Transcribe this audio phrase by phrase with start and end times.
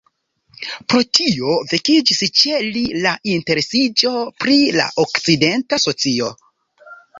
[0.93, 4.15] Pro tio vekiĝis ĉe li la interesiĝo
[4.47, 6.35] pri la okcidenta socio.